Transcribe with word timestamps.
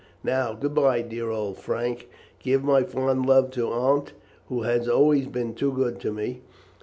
Now, 0.23 0.53
good 0.55 0.73
bye, 0.73 1.03
dear 1.03 1.29
old 1.29 1.59
Frank; 1.59 2.09
give 2.39 2.63
my 2.63 2.81
fond 2.81 3.23
love 3.27 3.51
to 3.51 3.67
Aunt, 3.69 4.13
who 4.47 4.63
has 4.63 4.89
always 4.89 5.27
been 5.27 5.53
too 5.53 5.71
good 5.71 5.99
to 5.99 6.11
me. 6.11 6.41